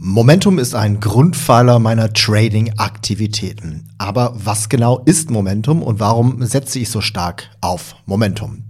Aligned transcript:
Momentum 0.00 0.60
ist 0.60 0.76
ein 0.76 1.00
Grundpfeiler 1.00 1.80
meiner 1.80 2.12
Trading-Aktivitäten. 2.12 3.88
Aber 3.98 4.32
was 4.36 4.68
genau 4.68 5.00
ist 5.00 5.28
Momentum 5.28 5.82
und 5.82 5.98
warum 5.98 6.40
setze 6.46 6.78
ich 6.78 6.88
so 6.88 7.00
stark 7.00 7.50
auf 7.60 7.96
Momentum? 8.06 8.62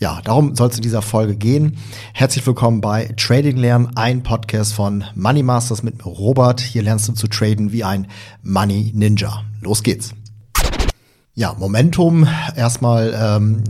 Ja, 0.00 0.20
darum 0.24 0.56
soll 0.56 0.70
es 0.70 0.76
in 0.76 0.82
dieser 0.82 1.02
Folge 1.02 1.36
gehen. 1.36 1.76
Herzlich 2.14 2.44
willkommen 2.44 2.80
bei 2.80 3.14
Trading 3.16 3.58
Lernen, 3.58 3.96
ein 3.96 4.24
Podcast 4.24 4.74
von 4.74 5.04
Money 5.14 5.44
Masters 5.44 5.84
mit 5.84 6.04
Robert. 6.04 6.60
Hier 6.60 6.82
lernst 6.82 7.06
du 7.06 7.12
zu 7.12 7.28
traden 7.28 7.70
wie 7.70 7.84
ein 7.84 8.08
Money 8.42 8.90
Ninja. 8.92 9.44
Los 9.60 9.84
geht's. 9.84 10.14
Ja, 11.38 11.54
Momentum 11.58 12.26
erstmal 12.56 13.14
ähm, 13.14 13.62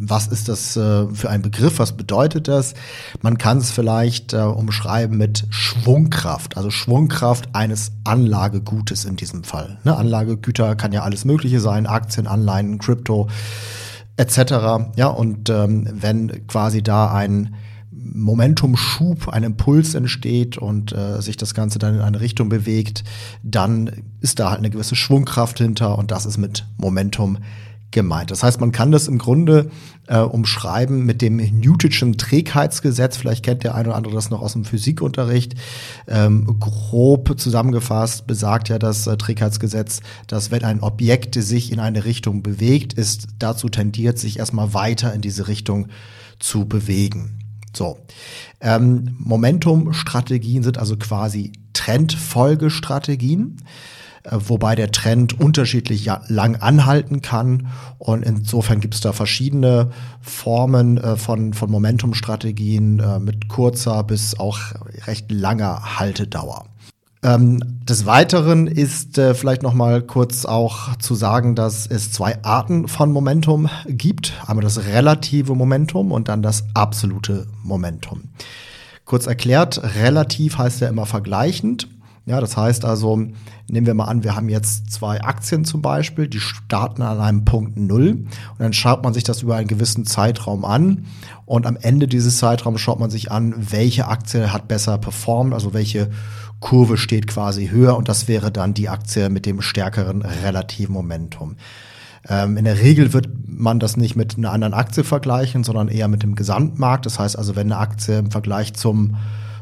was 0.00 0.28
ist 0.28 0.48
das 0.48 0.76
äh, 0.76 1.06
für 1.12 1.28
ein 1.28 1.42
Begriff, 1.42 1.80
was 1.80 1.96
bedeutet 1.96 2.46
das? 2.46 2.74
Man 3.22 3.38
kann 3.38 3.58
es 3.58 3.72
vielleicht 3.72 4.32
äh, 4.32 4.38
umschreiben 4.38 5.18
mit 5.18 5.44
Schwungkraft, 5.50 6.56
also 6.56 6.70
Schwungkraft 6.70 7.54
eines 7.56 7.90
Anlagegutes 8.04 9.04
in 9.04 9.16
diesem 9.16 9.42
Fall. 9.42 9.78
Ne? 9.82 9.96
Anlagegüter 9.96 10.76
kann 10.76 10.92
ja 10.92 11.02
alles 11.02 11.24
Mögliche 11.24 11.58
sein, 11.58 11.88
Aktien, 11.88 12.28
Anleihen, 12.28 12.78
Krypto 12.78 13.28
etc. 14.16 14.92
Ja, 14.94 15.08
und 15.08 15.50
ähm, 15.50 15.88
wenn 15.92 16.46
quasi 16.46 16.84
da 16.84 17.12
ein 17.12 17.56
Momentumschub, 17.90 19.28
ein 19.28 19.42
Impuls 19.42 19.94
entsteht 19.94 20.56
und 20.56 20.92
äh, 20.92 21.20
sich 21.20 21.36
das 21.36 21.52
Ganze 21.52 21.80
dann 21.80 21.96
in 21.96 22.00
eine 22.00 22.20
Richtung 22.20 22.48
bewegt, 22.48 23.02
dann 23.42 23.90
ist 24.20 24.38
da 24.38 24.50
halt 24.50 24.58
eine 24.58 24.70
gewisse 24.70 24.96
Schwungkraft 24.96 25.58
hinter 25.58 25.98
und 25.98 26.10
das 26.10 26.26
ist 26.26 26.38
mit 26.38 26.66
Momentum 26.76 27.38
gemeint. 27.90 28.30
Das 28.30 28.42
heißt, 28.42 28.60
man 28.60 28.72
kann 28.72 28.92
das 28.92 29.08
im 29.08 29.18
Grunde 29.18 29.70
äh, 30.08 30.18
umschreiben 30.18 31.06
mit 31.06 31.22
dem 31.22 31.36
Newtonschen 31.36 32.18
Trägheitsgesetz. 32.18 33.16
Vielleicht 33.16 33.44
kennt 33.44 33.64
der 33.64 33.74
eine 33.74 33.88
oder 33.88 33.96
andere 33.96 34.14
das 34.14 34.30
noch 34.30 34.42
aus 34.42 34.52
dem 34.52 34.64
Physikunterricht. 34.64 35.54
Ähm, 36.06 36.58
grob 36.60 37.38
zusammengefasst 37.40 38.26
besagt 38.26 38.68
ja 38.68 38.78
das 38.78 39.06
äh, 39.06 39.16
Trägheitsgesetz, 39.16 40.00
dass 40.26 40.50
wenn 40.50 40.64
ein 40.64 40.80
Objekt 40.80 41.34
sich 41.34 41.72
in 41.72 41.80
eine 41.80 42.04
Richtung 42.04 42.42
bewegt, 42.42 42.92
ist 42.92 43.28
dazu 43.38 43.68
tendiert, 43.68 44.18
sich 44.18 44.38
erstmal 44.38 44.74
weiter 44.74 45.14
in 45.14 45.22
diese 45.22 45.48
Richtung 45.48 45.88
zu 46.38 46.66
bewegen. 46.66 47.38
So. 47.74 47.98
Ähm, 48.60 49.16
Momentum-Strategien 49.18 50.62
sind 50.62 50.78
also 50.78 50.96
quasi 50.96 51.52
Trendfolgestrategien. 51.72 53.56
Wobei 54.30 54.74
der 54.74 54.90
Trend 54.90 55.38
unterschiedlich 55.40 56.10
lang 56.28 56.56
anhalten 56.56 57.22
kann. 57.22 57.68
Und 57.98 58.24
insofern 58.24 58.80
gibt 58.80 58.94
es 58.94 59.00
da 59.00 59.12
verschiedene 59.12 59.90
Formen 60.20 60.98
äh, 60.98 61.16
von, 61.16 61.54
von 61.54 61.70
Momentumstrategien 61.70 63.00
äh, 63.00 63.18
mit 63.18 63.48
kurzer 63.48 64.02
bis 64.04 64.38
auch 64.38 64.58
recht 65.06 65.30
langer 65.30 65.98
Haltedauer. 65.98 66.66
Ähm, 67.22 67.60
des 67.82 68.06
Weiteren 68.06 68.68
ist 68.68 69.18
äh, 69.18 69.34
vielleicht 69.34 69.62
noch 69.62 69.74
mal 69.74 70.02
kurz 70.02 70.44
auch 70.44 70.96
zu 70.96 71.16
sagen, 71.16 71.56
dass 71.56 71.86
es 71.86 72.12
zwei 72.12 72.42
Arten 72.44 72.86
von 72.86 73.10
Momentum 73.10 73.68
gibt. 73.88 74.34
Einmal 74.46 74.62
das 74.62 74.86
relative 74.86 75.54
Momentum 75.54 76.12
und 76.12 76.28
dann 76.28 76.42
das 76.42 76.64
absolute 76.74 77.48
Momentum. 77.64 78.24
Kurz 79.04 79.26
erklärt, 79.26 79.82
relativ 79.96 80.58
heißt 80.58 80.80
ja 80.80 80.88
immer 80.88 81.06
vergleichend. 81.06 81.88
Ja, 82.28 82.42
das 82.42 82.58
heißt 82.58 82.84
also, 82.84 83.16
nehmen 83.70 83.86
wir 83.86 83.94
mal 83.94 84.04
an, 84.04 84.22
wir 84.22 84.36
haben 84.36 84.50
jetzt 84.50 84.92
zwei 84.92 85.22
Aktien 85.22 85.64
zum 85.64 85.80
Beispiel, 85.80 86.28
die 86.28 86.40
starten 86.40 87.00
an 87.00 87.20
einem 87.20 87.46
Punkt 87.46 87.78
Null 87.78 88.10
und 88.10 88.58
dann 88.58 88.74
schaut 88.74 89.02
man 89.02 89.14
sich 89.14 89.24
das 89.24 89.42
über 89.42 89.56
einen 89.56 89.66
gewissen 89.66 90.04
Zeitraum 90.04 90.66
an 90.66 91.06
und 91.46 91.64
am 91.64 91.78
Ende 91.80 92.06
dieses 92.06 92.36
Zeitraums 92.36 92.82
schaut 92.82 93.00
man 93.00 93.08
sich 93.08 93.32
an, 93.32 93.54
welche 93.72 94.08
Aktie 94.08 94.52
hat 94.52 94.68
besser 94.68 94.98
performt, 94.98 95.54
also 95.54 95.72
welche 95.72 96.10
Kurve 96.60 96.98
steht 96.98 97.28
quasi 97.28 97.68
höher 97.68 97.96
und 97.96 98.10
das 98.10 98.28
wäre 98.28 98.52
dann 98.52 98.74
die 98.74 98.90
Aktie 98.90 99.30
mit 99.30 99.46
dem 99.46 99.62
stärkeren 99.62 100.20
relativen 100.20 100.92
Momentum. 100.92 101.56
Ähm, 102.28 102.58
in 102.58 102.66
der 102.66 102.78
Regel 102.78 103.14
wird 103.14 103.30
man 103.46 103.80
das 103.80 103.96
nicht 103.96 104.16
mit 104.16 104.36
einer 104.36 104.52
anderen 104.52 104.74
Aktie 104.74 105.02
vergleichen, 105.02 105.64
sondern 105.64 105.88
eher 105.88 106.08
mit 106.08 106.22
dem 106.22 106.34
Gesamtmarkt. 106.34 107.06
Das 107.06 107.18
heißt 107.18 107.38
also, 107.38 107.56
wenn 107.56 107.72
eine 107.72 107.80
Aktie 107.80 108.18
im 108.18 108.30
Vergleich 108.30 108.74
zum 108.74 109.16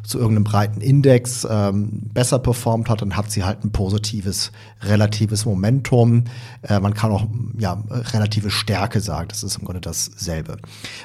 zu 0.06 0.18
irgendeinem 0.18 0.44
breiten 0.44 0.80
Index 0.80 1.46
ähm, 1.48 2.02
besser 2.12 2.38
performt 2.38 2.88
hat, 2.88 3.02
dann 3.02 3.16
hat 3.16 3.30
sie 3.30 3.44
halt 3.44 3.64
ein 3.64 3.72
positives 3.72 4.52
relatives 4.82 5.44
Momentum. 5.44 6.24
Äh, 6.62 6.80
man 6.80 6.94
kann 6.94 7.10
auch 7.10 7.26
ja 7.58 7.82
relative 7.90 8.50
Stärke 8.50 9.00
sagen. 9.00 9.28
Das 9.28 9.42
ist 9.42 9.58
im 9.58 9.64
Grunde 9.64 9.80
dasselbe. 9.80 10.58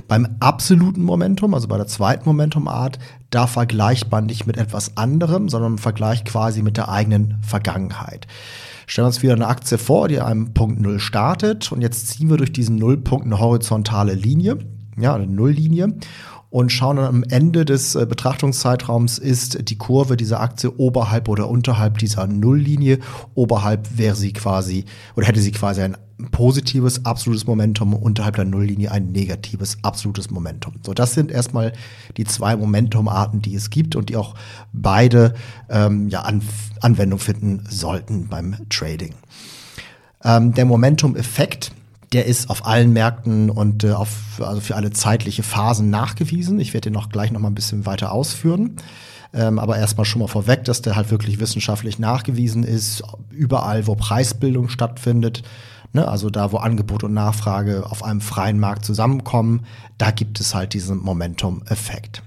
Beim 0.08 0.28
absoluten 0.40 1.04
Momentum, 1.04 1.54
also 1.54 1.68
bei 1.68 1.78
der 1.78 1.88
zweiten 1.88 2.26
Momentumart, 2.26 3.00
da 3.30 3.48
vergleicht 3.48 4.12
man 4.12 4.26
nicht 4.26 4.46
mit 4.46 4.58
etwas 4.58 4.98
anderem, 4.98 5.50
sondern 5.50 5.74
man 5.74 5.80
vergleicht 5.80 6.26
quasi 6.26 6.62
mit 6.62 6.78
der 6.78 6.90
eigenen 6.90 7.38
Vergangenheit. 7.42 8.28
Stellen 8.88 9.06
wir 9.06 9.08
uns 9.08 9.24
wieder 9.24 9.34
eine 9.34 9.48
Aktie 9.48 9.78
vor, 9.78 10.10
die 10.10 10.20
einem 10.20 10.54
Punkt 10.54 10.82
Null 10.82 11.00
startet 11.00 11.72
und 11.72 11.82
jetzt 11.82 12.08
ziehen 12.08 12.30
wir 12.30 12.38
durch 12.38 12.52
diesen 12.52 12.76
Nullpunkt 12.76 13.26
eine 13.26 13.40
horizontale 13.40 14.14
Linie, 14.14 14.58
ja, 15.02 15.16
eine 15.16 15.28
Nulllinie 15.28 15.96
und 16.52 16.72
schauen 16.72 16.98
dann 16.98 17.06
am 17.06 17.24
Ende 17.24 17.66
des 17.66 17.96
äh, 17.96 18.06
Betrachtungszeitraums, 18.06 19.18
ist 19.18 19.70
die 19.70 19.78
Kurve 19.78 20.18
dieser 20.18 20.42
Aktie 20.42 20.72
oberhalb 20.78 21.30
oder 21.30 21.50
unterhalb 21.50 21.98
dieser 21.98 22.28
Nulllinie. 22.28 23.00
Oberhalb 23.34 23.98
wäre 23.98 24.16
sie 24.16 24.34
quasi 24.34 24.86
oder 25.16 25.28
hätte 25.28 25.40
sie 25.40 25.54
quasi 25.54 25.82
ein 25.82 25.98
positives 26.32 27.06
absolutes 27.06 27.48
Momentum, 27.48 27.94
unterhalb 27.94 28.36
der 28.36 28.46
Nulllinie 28.46 28.92
ein 28.92 29.12
negatives 29.12 29.78
absolutes 29.82 30.30
Momentum. 30.30 30.74
So, 30.86 30.94
das 30.94 31.14
sind 31.14 31.32
erstmal 31.32 31.74
die 32.18 32.26
zwei 32.26 32.56
Momentumarten, 32.56 33.42
die 33.42 33.56
es 33.56 33.70
gibt 33.70 33.96
und 33.96 34.10
die 34.10 34.18
auch 34.18 34.36
beide 34.74 35.34
ähm, 35.70 36.10
ja, 36.10 36.22
An 36.22 36.44
Anwendung 36.82 37.20
finden 37.20 37.64
sollten 37.70 38.28
beim 38.28 38.56
Trading. 38.70 39.14
Ähm, 40.24 40.54
der 40.54 40.66
Momentum-Effekt 40.66 41.72
der 42.12 42.26
ist 42.26 42.50
auf 42.50 42.66
allen 42.66 42.92
Märkten 42.94 43.50
und 43.50 43.84
äh, 43.84 43.92
auf, 43.92 44.42
also 44.42 44.60
für 44.60 44.76
alle 44.76 44.92
zeitliche 44.92 45.44
Phasen 45.44 45.90
nachgewiesen. 45.90 46.60
Ich 46.60 46.74
werde 46.74 46.90
den 46.90 46.94
noch 46.94 47.10
gleich 47.10 47.32
noch 47.32 47.40
mal 47.40 47.50
ein 47.50 47.56
bisschen 47.56 47.86
weiter 47.86 48.12
ausführen. 48.12 48.76
Ähm, 49.34 49.60
aber 49.60 49.78
erstmal 49.78 50.06
schon 50.06 50.20
mal 50.20 50.28
vorweg, 50.28 50.66
dass 50.66 50.82
der 50.82 50.96
halt 50.96 51.10
wirklich 51.10 51.40
wissenschaftlich 51.40 52.00
nachgewiesen 52.00 52.64
ist, 52.64 53.04
überall, 53.30 53.88
wo 53.88 53.96
Preisbildung 53.96 54.68
stattfindet. 54.68 55.44
Ne, 55.94 56.08
also 56.08 56.30
da, 56.30 56.52
wo 56.52 56.58
Angebot 56.58 57.04
und 57.04 57.14
Nachfrage 57.14 57.86
auf 57.90 58.04
einem 58.04 58.22
freien 58.22 58.60
Markt 58.60 58.86
zusammenkommen, 58.86 59.66
da 59.98 60.12
gibt 60.12 60.40
es 60.40 60.56
halt 60.56 60.74
diesen 60.74 60.98
Momentum-Effekt. 60.98 62.24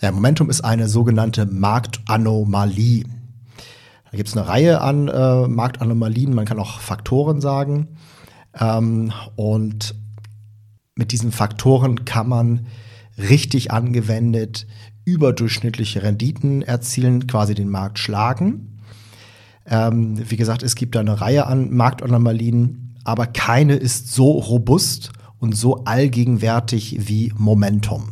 Ja, 0.00 0.12
Momentum 0.12 0.48
ist 0.48 0.60
eine 0.60 0.88
sogenannte 0.88 1.46
Marktanomalie. 1.46 3.04
Da 4.10 4.16
gibt 4.16 4.28
es 4.28 4.36
eine 4.36 4.46
Reihe 4.46 4.80
an 4.80 5.08
äh, 5.08 5.48
Marktanomalien, 5.48 6.34
man 6.34 6.44
kann 6.44 6.60
auch 6.60 6.78
Faktoren 6.78 7.40
sagen. 7.40 7.88
Ähm, 8.60 9.12
und 9.36 9.94
mit 10.94 11.12
diesen 11.12 11.32
Faktoren 11.32 12.04
kann 12.04 12.28
man 12.28 12.66
richtig 13.16 13.70
angewendet 13.70 14.66
überdurchschnittliche 15.04 16.02
Renditen 16.02 16.60
erzielen, 16.62 17.26
quasi 17.26 17.54
den 17.54 17.70
Markt 17.70 17.98
schlagen. 17.98 18.80
Ähm, 19.64 20.18
wie 20.30 20.36
gesagt, 20.36 20.62
es 20.62 20.74
gibt 20.74 20.94
da 20.94 21.00
eine 21.00 21.20
Reihe 21.20 21.46
an 21.46 21.72
Marktanomalien, 21.72 22.96
aber 23.04 23.26
keine 23.26 23.76
ist 23.76 24.12
so 24.12 24.32
robust 24.32 25.12
und 25.38 25.56
so 25.56 25.84
allgegenwärtig 25.84 27.08
wie 27.08 27.32
Momentum. 27.36 28.10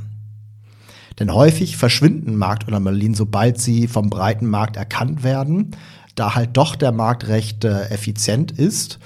Denn 1.18 1.32
häufig 1.32 1.76
verschwinden 1.76 2.36
Marktanomalien, 2.36 3.14
sobald 3.14 3.58
sie 3.60 3.88
vom 3.88 4.08
breiten 4.08 4.46
Markt 4.46 4.76
erkannt 4.76 5.22
werden, 5.22 5.72
da 6.14 6.34
halt 6.34 6.56
doch 6.56 6.76
der 6.76 6.92
Markt 6.92 7.28
recht 7.28 7.64
äh, 7.64 7.88
effizient 7.88 8.52
ist 8.52 8.98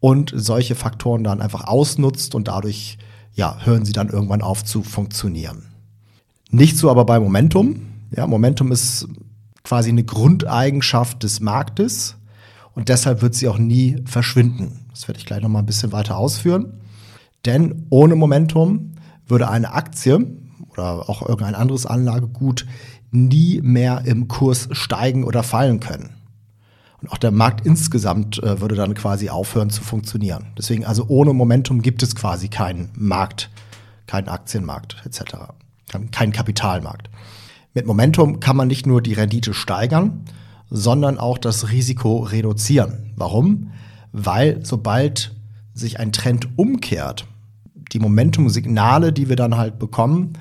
und 0.00 0.32
solche 0.34 0.74
Faktoren 0.74 1.24
dann 1.24 1.40
einfach 1.40 1.66
ausnutzt 1.66 2.34
und 2.34 2.48
dadurch 2.48 2.98
ja, 3.34 3.58
hören 3.64 3.84
sie 3.84 3.92
dann 3.92 4.08
irgendwann 4.08 4.42
auf 4.42 4.64
zu 4.64 4.82
funktionieren. 4.82 5.66
Nicht 6.50 6.76
so 6.76 6.90
aber 6.90 7.04
bei 7.04 7.20
Momentum. 7.20 7.82
Ja, 8.14 8.26
Momentum 8.26 8.72
ist 8.72 9.06
quasi 9.62 9.90
eine 9.90 10.04
Grundeigenschaft 10.04 11.22
des 11.22 11.40
Marktes 11.40 12.16
und 12.74 12.88
deshalb 12.88 13.22
wird 13.22 13.34
sie 13.34 13.48
auch 13.48 13.58
nie 13.58 14.02
verschwinden. 14.06 14.86
Das 14.90 15.06
werde 15.06 15.18
ich 15.18 15.26
gleich 15.26 15.42
noch 15.42 15.48
mal 15.48 15.60
ein 15.60 15.66
bisschen 15.66 15.92
weiter 15.92 16.16
ausführen. 16.16 16.80
Denn 17.44 17.86
ohne 17.90 18.16
Momentum 18.16 18.92
würde 19.26 19.48
eine 19.48 19.72
Aktie 19.72 20.26
oder 20.70 21.08
auch 21.08 21.22
irgendein 21.22 21.54
anderes 21.54 21.86
Anlagegut 21.86 22.66
nie 23.10 23.60
mehr 23.62 24.02
im 24.04 24.26
Kurs 24.26 24.68
steigen 24.72 25.24
oder 25.24 25.42
fallen 25.42 25.80
können. 25.80 26.17
Und 27.00 27.12
auch 27.12 27.18
der 27.18 27.30
Markt 27.30 27.64
insgesamt 27.64 28.42
äh, 28.42 28.60
würde 28.60 28.74
dann 28.74 28.94
quasi 28.94 29.28
aufhören 29.28 29.70
zu 29.70 29.82
funktionieren. 29.82 30.46
Deswegen 30.56 30.84
also 30.84 31.06
ohne 31.08 31.32
Momentum 31.32 31.82
gibt 31.82 32.02
es 32.02 32.16
quasi 32.16 32.48
keinen 32.48 32.90
Markt, 32.94 33.50
keinen 34.06 34.28
Aktienmarkt 34.28 34.96
etc. 35.04 35.22
Keinen 36.10 36.32
Kapitalmarkt. 36.32 37.08
Mit 37.72 37.86
Momentum 37.86 38.40
kann 38.40 38.56
man 38.56 38.68
nicht 38.68 38.86
nur 38.86 39.00
die 39.00 39.12
Rendite 39.12 39.54
steigern, 39.54 40.24
sondern 40.70 41.18
auch 41.18 41.38
das 41.38 41.70
Risiko 41.70 42.18
reduzieren. 42.18 43.12
Warum? 43.16 43.70
Weil 44.12 44.64
sobald 44.64 45.34
sich 45.74 46.00
ein 46.00 46.12
Trend 46.12 46.48
umkehrt, 46.58 47.26
die 47.92 48.00
Momentum-Signale, 48.00 49.12
die 49.12 49.28
wir 49.28 49.36
dann 49.36 49.56
halt 49.56 49.78
bekommen, 49.78 50.32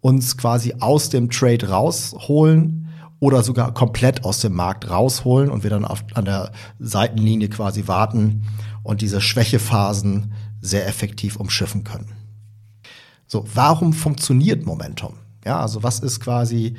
uns 0.00 0.36
quasi 0.36 0.74
aus 0.80 1.10
dem 1.10 1.30
Trade 1.30 1.68
rausholen 1.68 2.88
oder 3.20 3.42
sogar 3.42 3.72
komplett 3.72 4.24
aus 4.24 4.40
dem 4.40 4.54
Markt 4.54 4.90
rausholen 4.90 5.50
und 5.50 5.62
wir 5.62 5.70
dann 5.70 5.84
auf, 5.84 6.04
an 6.14 6.24
der 6.24 6.52
Seitenlinie 6.78 7.48
quasi 7.48 7.86
warten 7.86 8.46
und 8.82 9.02
diese 9.02 9.20
Schwächephasen 9.20 10.32
sehr 10.60 10.88
effektiv 10.88 11.36
umschiffen 11.36 11.84
können. 11.84 12.12
So, 13.26 13.46
warum 13.54 13.92
funktioniert 13.92 14.66
Momentum? 14.66 15.14
Ja, 15.44 15.60
also 15.60 15.82
was 15.82 16.00
ist 16.00 16.20
quasi 16.20 16.76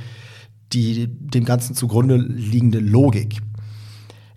die 0.74 1.08
dem 1.08 1.46
Ganzen 1.46 1.76
zugrunde 1.76 2.18
liegende 2.18 2.80
Logik? 2.80 3.42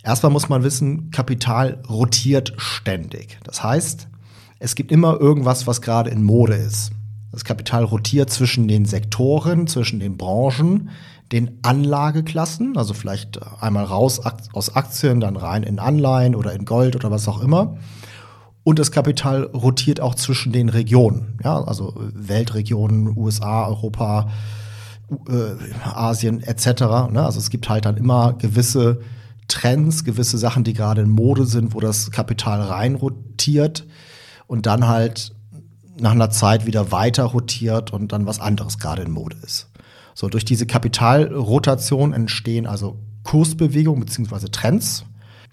Erstmal 0.03 0.33
muss 0.33 0.51
man 0.51 0.63
wissen, 0.63 1.11
Kapital 1.11 1.83
rotiert 1.89 2.53
ständig. 2.59 3.39
Das 3.45 3.63
heißt, 3.63 4.09
es 4.59 4.75
gibt 4.75 4.93
immer 4.93 5.19
irgendwas, 5.19 5.67
was 5.67 5.81
gerade 5.81 6.11
in 6.11 6.23
Mode 6.23 6.55
ist. 6.55 6.93
Das 7.35 7.45
Kapital 7.45 7.83
rotiert 7.83 8.31
zwischen 8.31 8.69
den 8.69 8.85
Sektoren, 8.85 9.67
zwischen 9.67 9.99
den 9.99 10.17
Branchen, 10.17 10.91
den 11.33 11.59
Anlageklassen, 11.63 12.77
also 12.77 12.95
vielleicht 12.95 13.41
einmal 13.61 13.85
raus 13.85 14.21
aus 14.53 14.77
Aktien, 14.77 15.19
dann 15.19 15.37
rein 15.37 15.65
in 15.65 15.81
Anleihen 15.81 16.37
oder 16.37 16.53
in 16.53 16.65
Gold 16.65 16.95
oder 16.95 17.11
was 17.11 17.27
auch 17.27 17.43
immer. 17.43 17.77
Und 18.63 18.79
das 18.79 18.93
Kapital 18.93 19.43
rotiert 19.43 20.01
auch 20.01 20.15
zwischen 20.15 20.53
den 20.53 20.69
Regionen, 20.69 21.39
ja, 21.43 21.61
also 21.61 21.95
Weltregionen, 22.15 23.17
USA, 23.17 23.67
Europa, 23.67 24.31
äh, 25.29 25.89
Asien 25.93 26.41
etc. 26.41 26.83
Ne? 27.11 27.23
Also 27.25 27.41
es 27.41 27.51
gibt 27.51 27.69
halt 27.69 27.85
dann 27.85 27.97
immer 27.97 28.35
gewisse 28.35 29.01
Trends, 29.49 30.05
gewisse 30.05 30.39
Sachen, 30.39 30.63
die 30.63 30.73
gerade 30.73 31.03
in 31.03 31.11
Mode 31.11 31.47
sind, 31.47 31.75
wo 31.75 31.81
das 31.81 32.13
Kapital 32.13 32.63
rein 32.63 32.95
rotiert 32.95 33.87
und 34.47 34.67
dann 34.67 34.87
halt 34.87 35.35
nach 35.99 36.13
einer 36.13 36.31
Zeit 36.31 36.67
wieder 36.67 36.93
weiter 36.93 37.25
rotiert 37.25 37.93
und 37.93 38.13
dann 38.13 38.27
was 38.27 38.41
anderes 38.41 38.79
gerade 38.79 39.03
in 39.03 39.11
Mode 39.11 39.37
ist. 39.43 39.69
So, 40.15 40.29
durch 40.29 40.45
diese 40.45 40.67
Kapitalrotation 40.67 42.13
entstehen 42.13 42.67
also 42.67 42.99
Kursbewegungen 43.25 44.01
beziehungsweise 44.01 44.51
Trends. 44.51 45.05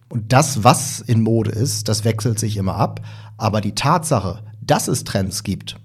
Und 0.09 0.33
das, 0.33 0.63
was 0.63 0.99
in 0.99 1.21
Mode 1.21 1.51
ist, 1.51 1.87
das 1.87 2.03
wechselt 2.03 2.37
sich 2.37 2.57
immer 2.57 2.75
ab. 2.75 3.01
Aber 3.37 3.61
die 3.61 3.75
Tatsache, 3.75 4.43
dass 4.61 4.87
es 4.87 5.03
Trends 5.03 5.43
gibt, 5.43 5.77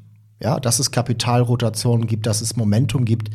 ja, 0.43 0.61
dass 0.61 0.79
es 0.79 0.91
Kapitalrotationen 0.91 2.07
gibt, 2.07 2.27
dass 2.27 2.41
es 2.41 2.57
Momentum 2.57 3.05
gibt, 3.05 3.31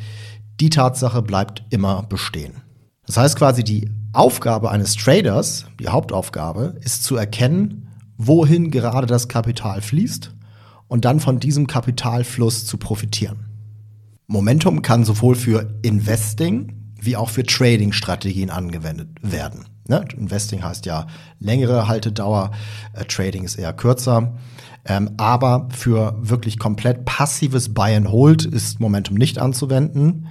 die 0.59 0.69
Tatsache 0.69 1.21
bleibt 1.21 1.63
immer 1.69 2.03
bestehen. 2.03 2.61
Das 3.07 3.17
heißt 3.17 3.35
quasi, 3.37 3.63
die 3.63 3.89
Aufgabe 4.13 4.69
eines 4.69 4.95
Traders, 4.95 5.65
die 5.79 5.87
Hauptaufgabe, 5.87 6.75
ist 6.81 7.03
zu 7.03 7.15
erkennen, 7.15 7.87
wohin 8.17 8.69
gerade 8.69 9.07
das 9.07 9.27
Kapital 9.27 9.81
fließt 9.81 10.31
und 10.91 11.05
dann 11.05 11.21
von 11.21 11.39
diesem 11.39 11.67
Kapitalfluss 11.67 12.65
zu 12.65 12.75
profitieren. 12.75 13.45
Momentum 14.27 14.81
kann 14.81 15.05
sowohl 15.05 15.35
für 15.35 15.73
Investing 15.83 16.73
wie 16.99 17.15
auch 17.15 17.29
für 17.29 17.43
Trading-Strategien 17.43 18.49
angewendet 18.49 19.07
werden. 19.21 19.67
Ne? 19.87 20.03
Investing 20.17 20.61
heißt 20.61 20.85
ja 20.85 21.07
längere 21.39 21.87
Haltedauer, 21.87 22.51
äh, 22.91 23.05
Trading 23.05 23.45
ist 23.45 23.55
eher 23.55 23.71
kürzer. 23.71 24.35
Ähm, 24.83 25.11
aber 25.15 25.69
für 25.71 26.17
wirklich 26.19 26.59
komplett 26.59 27.05
passives 27.05 27.73
Buy 27.73 27.95
and 27.95 28.09
Hold 28.09 28.43
ist 28.43 28.81
Momentum 28.81 29.15
nicht 29.15 29.39
anzuwenden. 29.39 30.27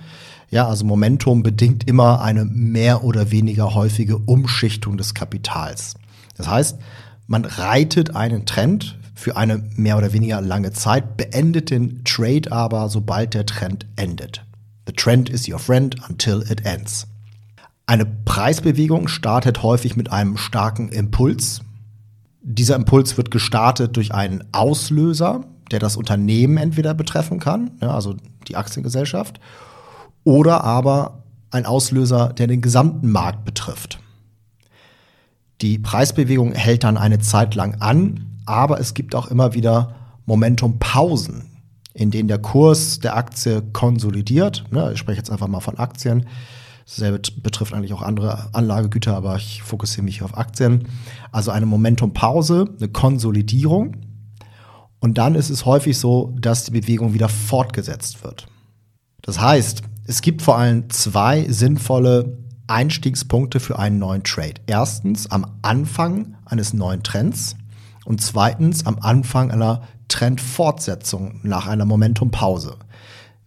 Ja, 0.51 0.69
also 0.69 0.85
Momentum 0.85 1.43
bedingt 1.43 1.89
immer 1.89 2.21
eine 2.21 2.45
mehr 2.45 3.03
oder 3.03 3.31
weniger 3.31 3.73
häufige 3.75 4.19
Umschichtung 4.19 4.99
des 4.99 5.15
Kapitals. 5.15 5.95
Das 6.37 6.49
heißt, 6.49 6.79
man 7.29 7.47
reitet 7.47 8.15
einen 8.15 8.45
Trend 8.45 9.00
für 9.21 9.37
eine 9.37 9.63
mehr 9.77 9.99
oder 9.99 10.13
weniger 10.13 10.41
lange 10.41 10.73
Zeit, 10.73 11.17
beendet 11.17 11.71
den 11.71 12.03
Trade 12.05 12.51
aber, 12.51 12.89
sobald 12.89 13.35
der 13.35 13.47
Trend 13.47 13.87
endet. 13.97 14.45
The 14.87 14.95
trend 14.95 15.29
is 15.29 15.49
your 15.49 15.59
friend 15.59 15.97
until 16.09 16.43
it 16.51 16.65
ends. 16.65 17.07
Eine 17.87 18.07
Preisbewegung 18.07 19.09
startet 19.09 19.63
häufig 19.63 19.97
mit 19.97 20.11
einem 20.11 20.37
starken 20.37 20.89
Impuls. 20.89 21.61
Dieser 22.41 22.77
Impuls 22.77 23.17
wird 23.17 23.31
gestartet 23.31 23.97
durch 23.97 24.15
einen 24.15 24.43
Auslöser, 24.53 25.45
der 25.71 25.81
das 25.81 25.97
Unternehmen 25.97 26.57
entweder 26.57 26.95
betreffen 26.95 27.39
kann, 27.39 27.73
ja, 27.81 27.91
also 27.91 28.17
die 28.49 28.57
Aktiengesellschaft, 28.57 29.39
oder 30.25 30.65
aber 30.65 31.25
ein 31.51 31.67
Auslöser, 31.67 32.33
der 32.33 32.47
den 32.47 32.63
gesamten 32.63 33.11
Markt 33.11 33.45
betrifft. 33.45 33.99
Die 35.61 35.79
Preisbewegung 35.79 36.53
hält 36.53 36.85
dann 36.85 36.97
eine 36.97 37.19
Zeit 37.19 37.55
lang 37.55 37.81
an, 37.81 38.30
aber 38.51 38.81
es 38.81 38.95
gibt 38.95 39.15
auch 39.15 39.29
immer 39.29 39.55
wieder 39.55 39.95
Momentum-Pausen, 40.27 41.45
in 41.95 42.11
denen 42.11 42.27
der 42.27 42.39
Kurs 42.39 42.99
der 42.99 43.17
Aktie 43.17 43.63
konsolidiert. 43.73 44.65
Ich 44.93 44.99
spreche 44.99 45.19
jetzt 45.19 45.31
einfach 45.31 45.47
mal 45.47 45.61
von 45.61 45.79
Aktien. 45.79 46.27
Dasselbe 46.85 47.21
betrifft 47.41 47.73
eigentlich 47.73 47.93
auch 47.93 48.03
andere 48.03 48.53
Anlagegüter, 48.53 49.15
aber 49.17 49.37
ich 49.37 49.63
fokussiere 49.63 50.03
mich 50.03 50.23
auf 50.23 50.37
Aktien. 50.37 50.89
Also 51.31 51.53
eine 51.53 51.67
Momentum-Pause, 51.67 52.75
eine 52.77 52.89
Konsolidierung. 52.89 53.99
Und 54.99 55.17
dann 55.19 55.37
ist 55.37 55.51
es 55.51 55.65
häufig 55.65 55.97
so, 55.97 56.35
dass 56.41 56.65
die 56.65 56.73
Bewegung 56.73 57.15
wieder 57.15 57.29
fortgesetzt 57.29 58.25
wird. 58.25 58.49
Das 59.23 59.41
heißt, 59.41 59.83
es 60.07 60.23
gibt 60.23 60.43
vor 60.43 60.59
allem 60.59 60.91
zwei 60.91 61.47
sinnvolle 61.49 62.37
Einstiegspunkte 62.67 63.61
für 63.61 63.79
einen 63.79 64.01
neuen 64.01 64.25
Trade. 64.25 64.55
Erstens 64.67 65.31
am 65.31 65.47
Anfang 65.63 66.35
eines 66.45 66.73
neuen 66.73 67.05
Trends 67.05 67.55
und 68.11 68.21
zweitens 68.21 68.87
am 68.87 68.99
Anfang 68.99 69.53
einer 69.53 69.83
Trendfortsetzung 70.09 71.39
nach 71.45 71.69
einer 71.69 71.85
Momentumpause. 71.85 72.77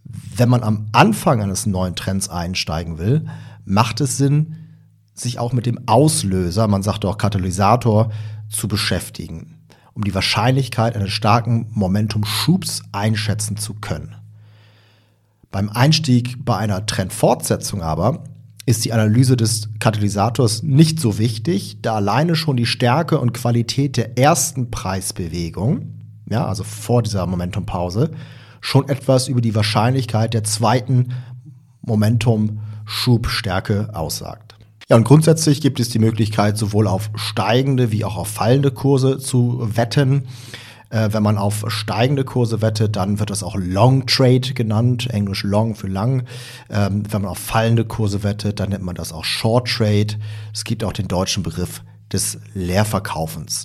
Wenn 0.04 0.48
man 0.48 0.62
am 0.62 0.86
Anfang 0.92 1.42
eines 1.42 1.66
neuen 1.66 1.96
Trends 1.96 2.30
einsteigen 2.30 2.96
will, 2.96 3.26
macht 3.66 4.00
es 4.00 4.16
Sinn, 4.16 4.56
sich 5.12 5.38
auch 5.38 5.52
mit 5.52 5.66
dem 5.66 5.86
Auslöser, 5.86 6.66
man 6.66 6.82
sagt 6.82 7.04
auch 7.04 7.18
Katalysator, 7.18 8.10
zu 8.48 8.66
beschäftigen, 8.66 9.58
um 9.92 10.02
die 10.02 10.14
Wahrscheinlichkeit 10.14 10.96
eines 10.96 11.12
starken 11.12 11.66
Momentumschubs 11.72 12.84
einschätzen 12.90 13.58
zu 13.58 13.74
können. 13.74 14.16
Beim 15.50 15.68
Einstieg 15.68 16.42
bei 16.42 16.56
einer 16.56 16.86
Trendfortsetzung 16.86 17.82
aber 17.82 18.24
ist 18.66 18.84
die 18.84 18.92
Analyse 18.92 19.36
des 19.36 19.68
Katalysators 19.78 20.62
nicht 20.62 20.98
so 20.98 21.18
wichtig, 21.18 21.78
da 21.82 21.96
alleine 21.96 22.34
schon 22.34 22.56
die 22.56 22.66
Stärke 22.66 23.20
und 23.20 23.34
Qualität 23.34 23.96
der 23.96 24.18
ersten 24.18 24.70
Preisbewegung, 24.70 25.92
ja, 26.30 26.46
also 26.46 26.64
vor 26.64 27.02
dieser 27.02 27.26
Momentumpause, 27.26 28.10
schon 28.60 28.88
etwas 28.88 29.28
über 29.28 29.42
die 29.42 29.54
Wahrscheinlichkeit 29.54 30.32
der 30.32 30.44
zweiten 30.44 31.08
Momentum-Schubstärke 31.82 33.90
aussagt. 33.92 34.56
Ja, 34.88 34.96
und 34.96 35.04
grundsätzlich 35.04 35.60
gibt 35.60 35.80
es 35.80 35.90
die 35.90 35.98
Möglichkeit, 35.98 36.58
sowohl 36.58 36.86
auf 36.86 37.10
steigende 37.14 37.92
wie 37.92 38.04
auch 38.04 38.16
auf 38.16 38.28
fallende 38.28 38.70
Kurse 38.70 39.18
zu 39.18 39.76
wetten. 39.76 40.24
Äh, 40.94 41.12
wenn 41.12 41.24
man 41.24 41.38
auf 41.38 41.64
steigende 41.66 42.24
Kurse 42.24 42.62
wettet, 42.62 42.94
dann 42.94 43.18
wird 43.18 43.30
das 43.30 43.42
auch 43.42 43.56
Long 43.56 44.06
Trade 44.06 44.54
genannt, 44.54 45.10
englisch 45.10 45.42
Long 45.42 45.74
für 45.74 45.88
lang. 45.88 46.22
Ähm, 46.70 47.02
wenn 47.10 47.22
man 47.22 47.30
auf 47.32 47.38
fallende 47.38 47.84
Kurse 47.84 48.22
wettet, 48.22 48.60
dann 48.60 48.68
nennt 48.68 48.84
man 48.84 48.94
das 48.94 49.12
auch 49.12 49.24
Short 49.24 49.66
Trade. 49.66 50.18
Es 50.52 50.62
gibt 50.62 50.84
auch 50.84 50.92
den 50.92 51.08
deutschen 51.08 51.42
Begriff 51.42 51.82
des 52.12 52.38
Leerverkaufens. 52.54 53.64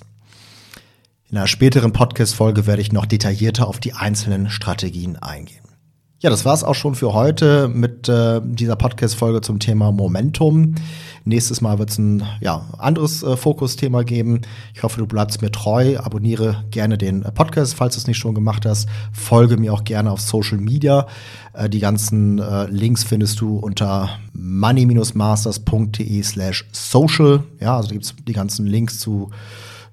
In 1.30 1.36
einer 1.36 1.46
späteren 1.46 1.92
Podcast-Folge 1.92 2.66
werde 2.66 2.82
ich 2.82 2.90
noch 2.90 3.06
detaillierter 3.06 3.68
auf 3.68 3.78
die 3.78 3.92
einzelnen 3.92 4.50
Strategien 4.50 5.16
eingehen. 5.16 5.69
Ja, 6.22 6.28
das 6.28 6.44
war's 6.44 6.64
auch 6.64 6.74
schon 6.74 6.94
für 6.94 7.14
heute 7.14 7.66
mit 7.68 8.06
äh, 8.06 8.42
dieser 8.44 8.76
Podcast-Folge 8.76 9.40
zum 9.40 9.58
Thema 9.58 9.90
Momentum. 9.90 10.74
Nächstes 11.24 11.62
Mal 11.62 11.78
wird's 11.78 11.96
ein 11.96 12.22
ja, 12.42 12.66
anderes 12.76 13.22
äh, 13.22 13.38
Fokusthema 13.38 14.02
geben. 14.02 14.42
Ich 14.74 14.82
hoffe, 14.82 15.00
du 15.00 15.06
bleibst 15.06 15.40
mir 15.40 15.50
treu. 15.50 15.96
Abonniere 15.96 16.62
gerne 16.70 16.98
den 16.98 17.22
äh, 17.22 17.32
Podcast, 17.32 17.74
falls 17.74 17.94
du 17.94 18.00
es 18.00 18.06
nicht 18.06 18.18
schon 18.18 18.34
gemacht 18.34 18.66
hast. 18.66 18.86
Folge 19.14 19.56
mir 19.56 19.72
auch 19.72 19.84
gerne 19.84 20.10
auf 20.10 20.20
Social 20.20 20.58
Media. 20.58 21.06
Äh, 21.54 21.70
die 21.70 21.80
ganzen 21.80 22.38
äh, 22.38 22.66
Links 22.66 23.02
findest 23.02 23.40
du 23.40 23.56
unter 23.56 24.10
money-masters.de 24.34 26.22
slash 26.22 26.66
social. 26.70 27.44
Ja, 27.60 27.78
also 27.78 27.88
da 27.88 27.94
gibt's 27.94 28.14
die 28.28 28.34
ganzen 28.34 28.66
Links 28.66 28.98
zu 28.98 29.30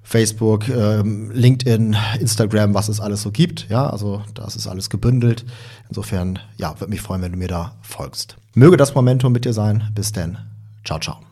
Facebook, 0.08 0.70
ähm, 0.70 1.30
LinkedIn, 1.32 1.94
Instagram, 2.18 2.72
was 2.72 2.88
es 2.88 2.98
alles 2.98 3.20
so 3.20 3.30
gibt. 3.30 3.68
Ja, 3.68 3.90
also 3.90 4.22
das 4.32 4.56
ist 4.56 4.66
alles 4.66 4.88
gebündelt. 4.88 5.44
Insofern, 5.90 6.38
ja, 6.56 6.80
würde 6.80 6.90
mich 6.90 7.02
freuen, 7.02 7.20
wenn 7.20 7.32
du 7.32 7.38
mir 7.38 7.48
da 7.48 7.72
folgst. 7.82 8.38
Möge 8.54 8.78
das 8.78 8.94
Momentum 8.94 9.34
mit 9.34 9.44
dir 9.44 9.52
sein. 9.52 9.90
Bis 9.94 10.12
denn. 10.12 10.38
Ciao, 10.82 10.98
ciao. 10.98 11.27